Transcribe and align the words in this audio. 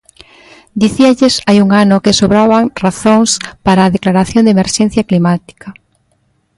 Dicíalles 0.83 1.33
hai 1.47 1.57
un 1.65 1.69
ano 1.83 2.01
que 2.03 2.17
sobraban 2.19 2.65
razóns 2.85 3.29
para 3.65 3.81
a 3.83 3.93
declaración 3.95 4.43
de 4.43 4.53
emerxencia 4.55 5.07
climática. 5.09 5.67